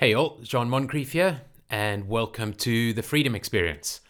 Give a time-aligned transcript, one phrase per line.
[0.00, 4.00] Hey all, John Moncrief here, and welcome to the Freedom Experience.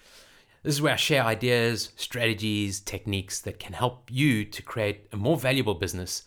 [0.63, 5.17] This is where I share ideas, strategies, techniques that can help you to create a
[5.17, 6.23] more valuable business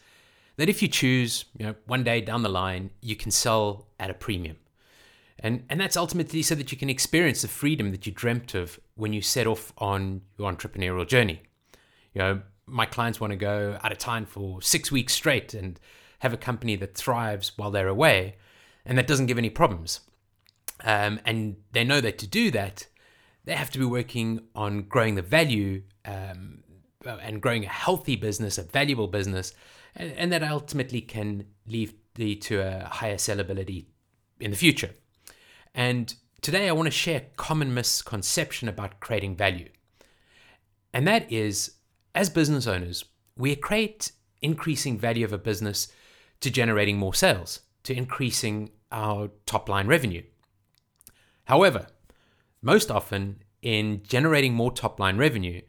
[0.57, 4.09] that if you choose, you know, one day down the line, you can sell at
[4.09, 4.57] a premium.
[5.39, 8.81] And, and that's ultimately so that you can experience the freedom that you dreamt of
[8.95, 11.41] when you set off on your entrepreneurial journey.
[12.13, 15.79] You know, my clients want to go out of town for six weeks straight and
[16.19, 18.35] have a company that thrives while they're away
[18.85, 20.01] and that doesn't give any problems.
[20.83, 22.87] Um, and they know that to do that,
[23.45, 26.63] they have to be working on growing the value um,
[27.05, 29.53] and growing a healthy business, a valuable business,
[29.95, 31.93] and, and that ultimately can lead,
[32.41, 33.85] to a higher sellability
[34.39, 34.91] in the future.
[35.73, 39.69] And today I want to share a common misconception about creating value.
[40.93, 41.71] And that is,
[42.13, 43.03] as business owners,
[43.35, 44.11] we equate
[44.43, 45.87] increasing value of a business
[46.41, 50.23] to generating more sales to increasing our top line revenue.
[51.45, 51.87] However,
[52.61, 55.61] most often in generating more top line revenue,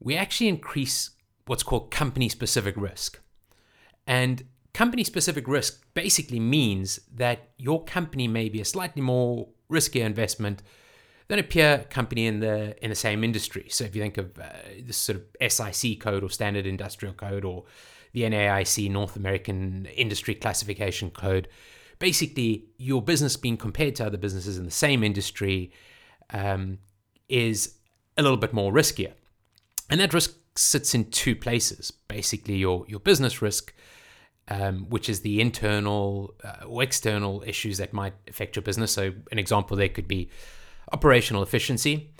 [0.00, 1.10] we actually increase
[1.46, 3.20] what's called company specific risk.
[4.06, 10.04] And company specific risk basically means that your company may be a slightly more riskier
[10.04, 10.62] investment
[11.28, 13.66] than a peer company in the in the same industry.
[13.70, 14.44] So if you think of uh,
[14.80, 17.64] this sort of SIC code or standard industrial code or
[18.14, 21.48] the NAIC North American Industry Classification Code.
[21.98, 25.72] Basically, your business being compared to other businesses in the same industry
[26.30, 26.78] um,
[27.28, 27.74] is
[28.16, 29.12] a little bit more riskier.
[29.90, 33.74] And that risk sits in two places basically, your, your business risk.
[34.46, 38.92] Um, which is the internal uh, or external issues that might affect your business.
[38.92, 40.28] So, an example there could be
[40.92, 42.10] operational efficiency.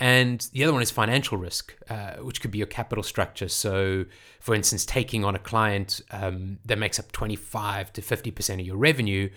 [0.00, 3.48] And the other one is financial risk, uh, which could be your capital structure.
[3.48, 4.06] So,
[4.40, 8.78] for instance, taking on a client um, that makes up 25 to 50% of your
[8.78, 9.28] revenue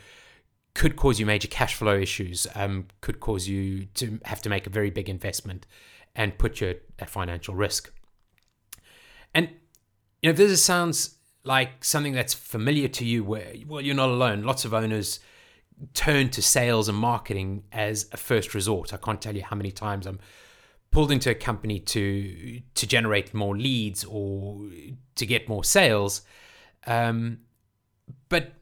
[0.73, 4.66] could cause you major cash flow issues, um, could cause you to have to make
[4.66, 5.67] a very big investment
[6.16, 7.92] and put you at financial risk.
[9.33, 9.49] And
[10.21, 14.43] you know, this sounds like something that's familiar to you, where well, you're not alone.
[14.43, 15.20] Lots of owners
[15.93, 18.93] turn to sales and marketing as a first resort.
[18.93, 20.20] I can't tell you how many times I'm
[20.93, 24.70] pulled into a company to to generate more leads or
[25.15, 26.21] to get more sales.
[26.86, 27.39] Um,
[28.30, 28.54] but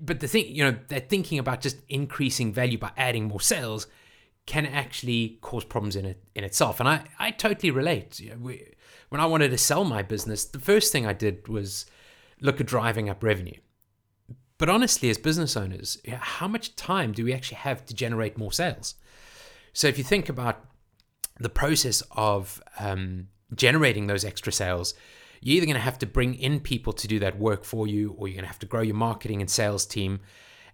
[0.00, 3.86] but the thing, you know, they're thinking about just increasing value by adding more sales
[4.44, 6.80] can actually cause problems in it in itself.
[6.80, 8.20] And I, I totally relate.
[8.20, 8.74] You know, we,
[9.08, 11.86] when I wanted to sell my business, the first thing I did was
[12.40, 13.58] look at driving up revenue.
[14.58, 18.52] But honestly, as business owners, how much time do we actually have to generate more
[18.52, 18.94] sales?
[19.72, 20.64] So if you think about
[21.38, 24.94] the process of um, generating those extra sales,
[25.40, 28.14] you're either going to have to bring in people to do that work for you,
[28.18, 30.20] or you're going to have to grow your marketing and sales team.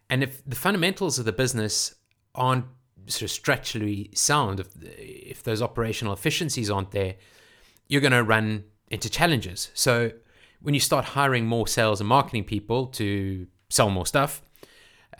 [0.09, 1.95] And if the fundamentals of the business
[2.35, 2.67] aren't
[3.07, 7.17] sort of structurally sound, if, if those operational efficiencies aren't there,
[7.89, 9.71] you're going to run into challenges.
[9.75, 10.13] So
[10.61, 14.43] when you start hiring more sales and marketing people to sell more stuff,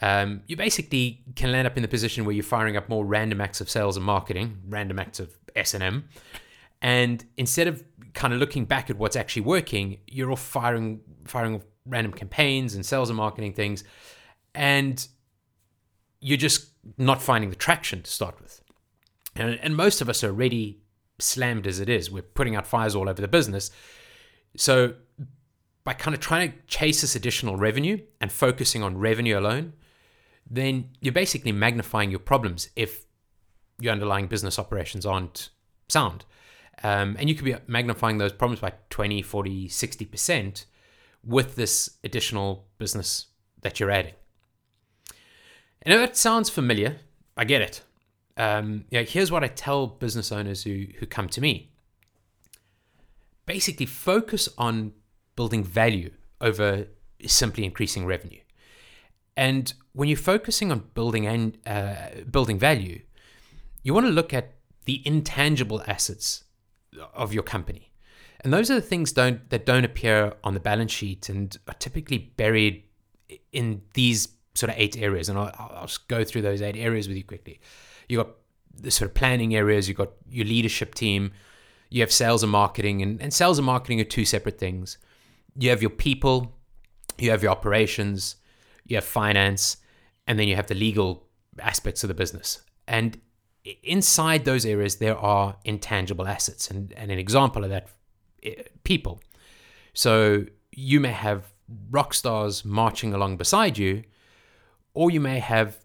[0.03, 3.39] um, you basically can land up in the position where you're firing up more random
[3.39, 5.73] acts of sales and marketing, random acts of S
[6.81, 11.63] and instead of kind of looking back at what's actually working, you're all firing firing
[11.85, 13.85] random campaigns and sales and marketing things,
[14.53, 15.07] and
[16.19, 18.61] you're just not finding the traction to start with.
[19.37, 20.81] And, and most of us are already
[21.19, 22.11] slammed as it is.
[22.11, 23.71] We're putting out fires all over the business.
[24.57, 24.95] So
[25.85, 29.73] by kind of trying to chase this additional revenue and focusing on revenue alone,
[30.49, 33.05] then you're basically magnifying your problems if
[33.79, 35.49] your underlying business operations aren't
[35.89, 36.25] sound.
[36.83, 40.65] Um, and you could be magnifying those problems by 20, 40, 60%
[41.25, 43.27] with this additional business
[43.61, 44.13] that you're adding.
[45.81, 46.97] And if that sounds familiar,
[47.37, 47.81] I get it.
[48.37, 51.71] Um, you know, here's what I tell business owners who, who come to me.
[53.45, 54.93] Basically, focus on
[55.35, 56.87] building value over
[57.25, 58.39] simply increasing revenue.
[59.35, 63.01] And when you're focusing on building and uh, building value,
[63.83, 64.53] you want to look at
[64.85, 66.43] the intangible assets
[67.13, 67.91] of your company,
[68.41, 71.73] and those are the things don't that don't appear on the balance sheet and are
[71.75, 72.83] typically buried
[73.51, 75.29] in these sort of eight areas.
[75.29, 77.59] And I'll, I'll just go through those eight areas with you quickly.
[78.07, 78.29] You got
[78.79, 79.87] the sort of planning areas.
[79.87, 81.31] You got your leadership team.
[81.89, 84.97] You have sales and marketing, and, and sales and marketing are two separate things.
[85.57, 86.57] You have your people.
[87.17, 88.35] You have your operations
[88.85, 89.77] you have finance,
[90.27, 91.27] and then you have the legal
[91.59, 92.61] aspects of the business.
[92.87, 93.19] And
[93.83, 96.69] inside those areas, there are intangible assets.
[96.69, 97.87] And, and an example of that,
[98.83, 99.21] people.
[99.93, 101.53] So you may have
[101.89, 104.03] rock stars marching along beside you,
[104.93, 105.79] or you may have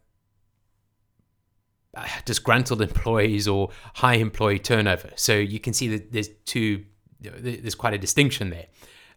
[1.96, 5.10] uh, disgruntled employees or high employee turnover.
[5.16, 6.84] So you can see that there's two,
[7.20, 8.66] there's quite a distinction there.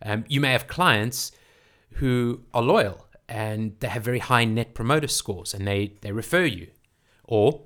[0.04, 1.32] Um, you may have clients
[1.96, 6.44] who are loyal and they have very high net promoter scores and they, they refer
[6.44, 6.68] you.
[7.24, 7.62] Or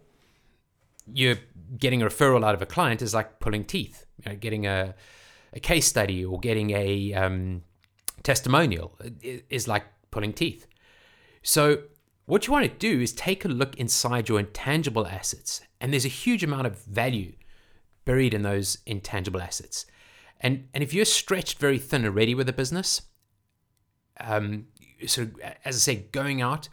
[1.12, 1.38] you're
[1.80, 4.94] getting a referral out of a client is like pulling teeth, you know, getting a,
[5.54, 7.64] a case study or getting a um,
[8.22, 8.96] testimonial
[9.50, 10.68] is like pulling teeth.
[11.42, 11.82] So
[12.28, 16.06] what you want to do is take a look inside your intangible assets, and there's
[16.06, 17.34] a huge amount of value
[18.04, 19.88] buried in those intangible assets.
[20.40, 23.02] And and if you're stretched very thin already with a business,
[24.20, 24.68] um,
[25.08, 25.28] so
[25.64, 26.70] as I say, going out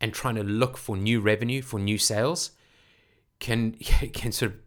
[0.00, 2.50] and trying to look for new revenue for new sales
[3.38, 3.72] can
[4.12, 4.58] can sort of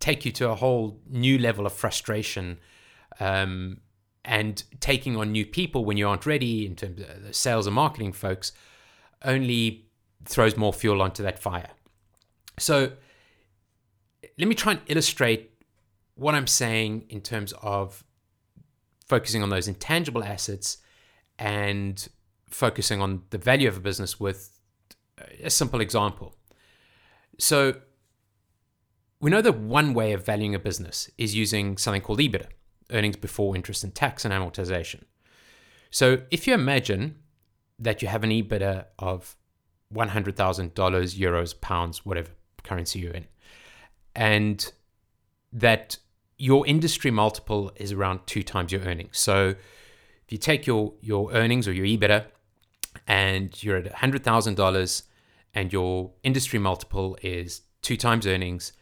[0.00, 2.58] take you to a whole new level of frustration
[3.20, 3.78] um,
[4.24, 7.74] and taking on new people when you aren't ready in terms of the sales and
[7.74, 8.52] marketing folks
[9.24, 9.86] only
[10.24, 11.70] throws more fuel onto that fire.
[12.58, 12.92] So
[14.38, 15.50] let me try and illustrate
[16.14, 18.04] what I'm saying in terms of
[19.06, 20.78] focusing on those intangible assets
[21.38, 22.08] and
[22.52, 24.58] focusing on the value of a business with
[25.42, 26.36] a simple example.
[27.38, 27.74] So
[29.20, 32.46] we know that one way of valuing a business is using something called EBITDA,
[32.90, 35.02] earnings before interest and tax and amortization.
[35.90, 37.16] So if you imagine
[37.78, 39.36] that you have an EBITDA of
[39.94, 42.30] $100,000, euros, pounds, whatever
[42.62, 43.26] currency you're in,
[44.14, 44.72] and
[45.52, 45.98] that
[46.38, 49.18] your industry multiple is around two times your earnings.
[49.18, 52.24] So if you take your, your earnings or your EBITDA
[53.06, 55.02] and you're at $100,000
[55.54, 58.72] and your industry multiple is two times earnings,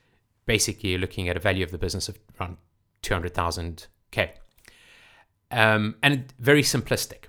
[0.47, 2.57] basically you're looking at a value of the business of around
[3.03, 4.31] 200,000K.
[5.51, 7.25] Um, and very simplistic.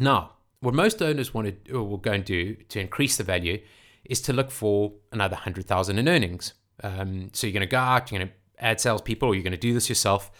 [0.00, 3.60] Now, what most owners want to or will go and do to increase the value
[4.04, 6.54] is to look for another hundred thousand in earnings.
[6.82, 9.52] Um, so you're going to go out, you're going to add salespeople, or you're going
[9.52, 10.30] to do this yourself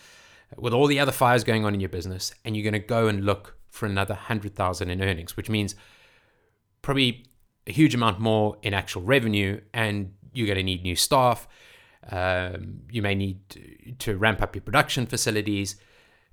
[0.57, 3.09] with all the other fires going on in your business, and you're going to go
[3.09, 5.75] and look for another hundred thousand in earnings, which means
[6.83, 7.27] probably
[7.67, 11.49] a huge amount more in actual revenue, and you're going to need new staff.
[12.11, 15.77] Um, you may need to ramp up your production facilities,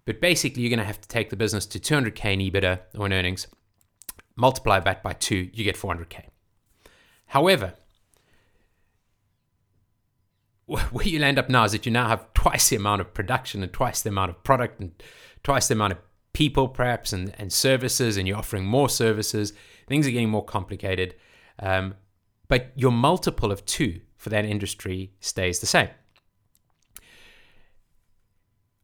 [0.06, 3.08] but basically, you're going to have to take the business to 200k in EBITDA or
[3.08, 3.48] in earnings
[4.36, 6.26] multiply that by two, you get 400K.
[7.28, 7.74] However,
[10.66, 13.64] where you'll end up now is that you now have twice the amount of production
[13.64, 14.92] and twice the amount of product and
[15.44, 16.00] twice the amount of
[16.34, 19.54] people, perhaps, and, and services, and you're offering more services.
[19.88, 21.16] Things are getting more complicated.
[21.60, 21.96] Um,
[22.48, 25.90] but your multiple of two for that industry stays the same.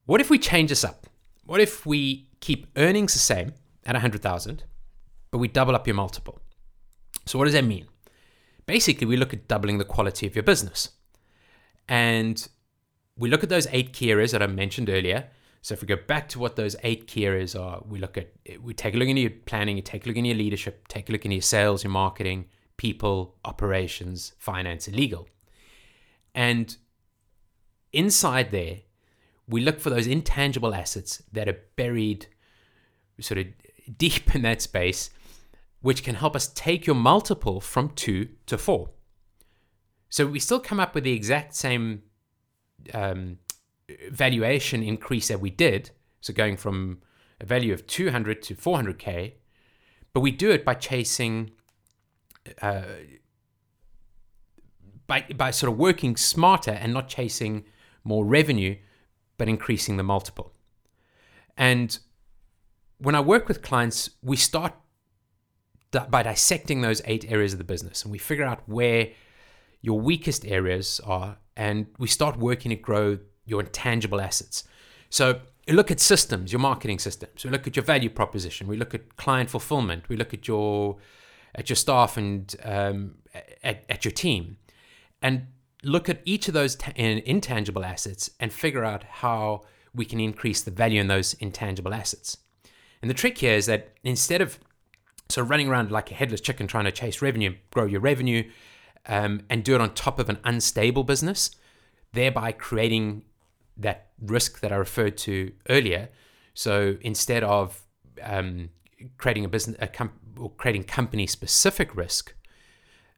[0.06, 1.08] What if we change this up?
[1.46, 3.54] What if we keep earnings the same
[3.86, 4.64] at 100,000
[5.32, 6.40] but we double up your multiple.
[7.26, 7.88] So, what does that mean?
[8.66, 10.90] Basically, we look at doubling the quality of your business.
[11.88, 12.48] And
[13.18, 15.30] we look at those eight key areas that I mentioned earlier.
[15.62, 18.32] So, if we go back to what those eight key areas are, we look at,
[18.62, 21.10] we take a look into your planning, you take a look into your leadership, take
[21.10, 22.46] a look into your sales, your marketing,
[22.78, 25.28] people, operations, finance, and legal.
[26.34, 26.76] And
[27.92, 28.78] inside there,
[29.48, 32.28] we look for those intangible assets that are buried
[33.20, 33.48] sort of
[33.98, 35.10] deep in that space
[35.82, 38.90] which can help us take your multiple from 2 to 4.
[40.10, 42.04] So we still come up with the exact same
[42.94, 43.38] um,
[44.12, 45.92] valuation increase that we did.
[46.22, 47.02] So going from
[47.40, 49.34] a value of 200 to 400K,
[50.14, 51.52] but we do it by chasing,
[52.62, 52.84] uh,
[55.08, 57.66] by, by sort of working smarter and not chasing
[58.04, 58.76] more revenue,
[59.38, 60.54] but increasing the multiple.
[61.58, 61.98] And
[62.98, 64.74] when I work with clients, we start
[65.92, 69.10] by dissecting those eight areas of the business and we figure out where
[69.82, 73.18] your weakest areas are and we start working to grow
[73.50, 74.64] your intangible assets.
[75.10, 77.44] So we look at systems, your marketing systems.
[77.44, 78.68] We look at your value proposition.
[78.68, 80.10] We look at client fulfillment.
[80.10, 80.98] We look at your
[81.56, 83.16] at your staff and um,
[83.64, 84.58] at, at your team,
[85.22, 85.48] and
[85.84, 89.62] look at each of those ta- intangible assets and figure out how
[89.96, 92.38] we can increase the value in those intangible assets.
[93.02, 94.60] And the trick here is that instead of
[95.30, 98.50] so running around like a headless chicken trying to chase revenue, grow your revenue,
[99.08, 101.52] um, and do it on top of an unstable business,
[102.14, 103.24] thereby creating
[103.80, 106.10] that risk that I referred to earlier.
[106.54, 107.82] So instead of
[108.22, 108.70] um,
[109.18, 109.90] creating a business, a
[110.38, 112.34] or creating company specific risk,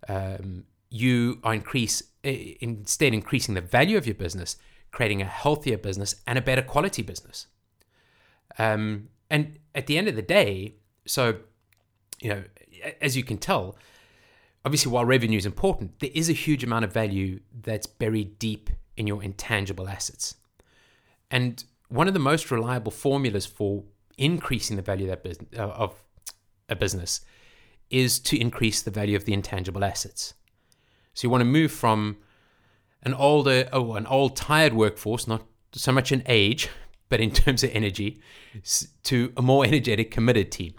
[0.08, 4.58] um, you are increase instead increasing the value of your business,
[4.92, 7.48] creating a healthier business and a better quality business.
[8.58, 10.76] Um, and at the end of the day,
[11.06, 11.38] so
[12.22, 12.44] you know,
[13.02, 13.76] as you can tell,
[14.64, 18.70] obviously, while revenue is important, there is a huge amount of value that's buried deep
[18.96, 20.36] in your intangible assets.
[21.32, 23.84] And one of the most reliable formulas for
[24.18, 25.20] increasing the value of,
[25.58, 26.04] uh, of
[26.70, 27.22] a business
[27.90, 30.34] is to increase the value of the intangible assets.
[31.14, 32.18] So you want to move from
[33.04, 36.70] an older, oh, an old tired workforce, not so much in age,
[37.10, 38.22] but in terms of energy,
[39.04, 40.74] to a more energetic, committed team.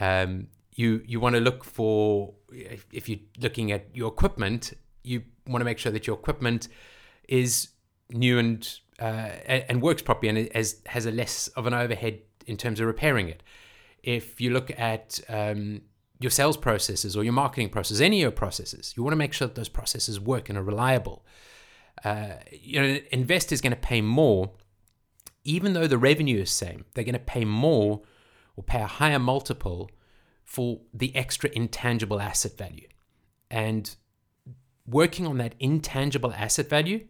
[0.00, 4.74] Um, you you want to look for if you're looking at your equipment,
[5.04, 6.68] you want to make sure that your equipment
[7.28, 7.68] is
[8.10, 9.30] new and uh,
[9.68, 13.28] and works properly and has has a less of an overhead in terms of repairing
[13.28, 13.42] it.
[14.02, 15.82] If you look at um,
[16.20, 19.32] your sales processes or your marketing processes, any of your processes, you want to make
[19.32, 21.24] sure that those processes work and are reliable.
[22.04, 24.52] Uh, you know, an investor is going to pay more,
[25.44, 26.84] even though the revenue is same.
[26.94, 28.02] They're going to pay more
[28.56, 29.90] or pay a higher multiple
[30.44, 32.88] for the extra intangible asset value.
[33.50, 33.94] And
[34.86, 37.06] working on that intangible asset value,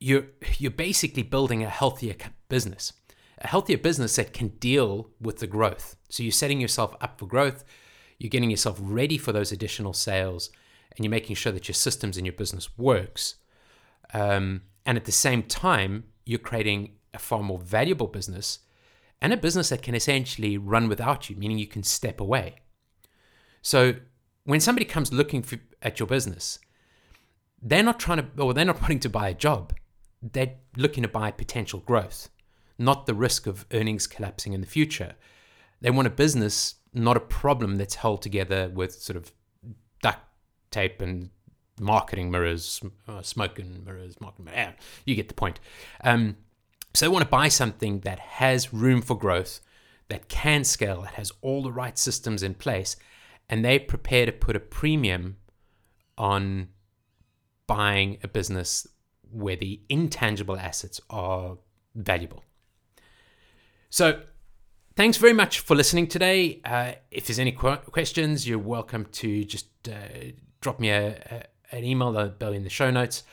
[0.00, 0.24] you're
[0.58, 2.16] you're basically building a healthier
[2.48, 2.92] business,
[3.38, 5.96] a healthier business that can deal with the growth.
[6.08, 7.62] So you're setting yourself up for growth,
[8.18, 10.50] you're getting yourself ready for those additional sales,
[10.96, 13.36] and you're making sure that your systems in your business works.
[14.12, 18.60] Um, and at the same time, you're creating a far more valuable business
[19.20, 22.56] and a business that can essentially run without you, meaning you can step away.
[23.62, 23.94] So
[24.44, 26.58] when somebody comes looking for, at your business,
[27.60, 29.74] they're not trying to, or they're not wanting to buy a job.
[30.22, 32.28] They're looking to buy potential growth,
[32.78, 35.14] not the risk of earnings collapsing in the future.
[35.80, 39.32] They want a business, not a problem that's held together with sort of
[40.02, 40.18] duct
[40.70, 41.30] tape and
[41.80, 44.74] marketing mirrors, uh, smoke and mirrors, marketing mirrors.
[45.06, 45.58] You get the point.
[46.04, 46.36] Um,
[46.94, 49.60] so they want to buy something that has room for growth,
[50.08, 52.96] that can scale, that has all the right systems in place,
[53.48, 55.36] and they prepare to put a premium
[56.18, 56.68] on
[57.66, 58.86] buying a business
[59.32, 61.58] where the intangible assets are
[61.94, 62.44] valuable.
[63.90, 64.22] So,
[64.96, 66.60] thanks very much for listening today.
[66.64, 69.92] Uh, if there's any qu- questions, you're welcome to just uh,
[70.60, 72.16] drop me a, a, an email.
[72.16, 73.24] I'll be in the show notes.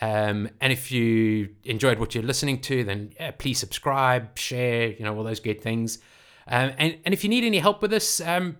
[0.00, 5.04] Um, and if you enjoyed what you're listening to, then yeah, please subscribe, share, you
[5.04, 5.98] know, all those good things.
[6.46, 8.56] Um, and, and if you need any help with this, um,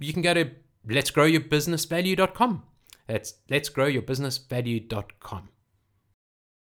[0.00, 0.50] you can go to
[0.86, 2.62] let'sgrowyourbusinessvalue.com.
[3.06, 5.48] That's let'sgrowyourbusinessvalue.com.